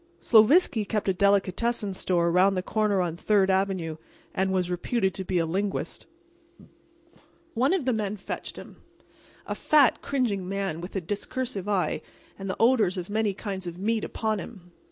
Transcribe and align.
Sloviski 0.19 0.83
kept 0.83 1.07
a 1.09 1.13
delicatessen 1.13 1.93
store 1.93 2.29
around 2.29 2.55
the 2.55 2.63
corner 2.63 3.01
on 3.01 3.15
Third 3.15 3.51
avenue, 3.51 3.97
and 4.33 4.51
was 4.51 4.71
reputed 4.71 5.13
to 5.13 5.23
be 5.23 5.37
a 5.37 5.45
linguist. 5.45 6.07
One 7.53 7.71
of 7.71 7.85
the 7.85 7.93
men 7.93 8.17
fetched 8.17 8.55
him—a 8.55 9.53
fat, 9.53 10.01
cringing 10.01 10.49
man, 10.49 10.81
with 10.81 10.95
a 10.95 11.01
discursive 11.01 11.69
eye 11.69 12.01
and 12.39 12.49
the 12.49 12.57
odors 12.59 12.97
of 12.97 13.11
many 13.11 13.35
kinds 13.35 13.67
of 13.67 13.77
meats 13.77 14.03
upon 14.07 14.39
him. 14.39 14.71